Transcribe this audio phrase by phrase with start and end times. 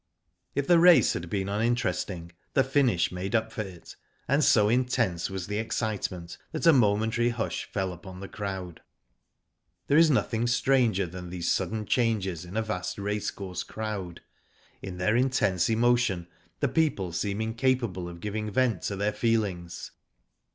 [0.55, 3.95] If the race had been uninteresting the finish made up for it,
[4.27, 8.81] and so intense was the excite ment that a momentary hush fell upon the crowd.
[9.85, 14.21] There is nothing stranger than these sudden changes in a vast racecourse crowd.
[14.81, 16.25] In their intense emotion,
[16.61, 19.91] the people seem in capable of giving vent to their feelings.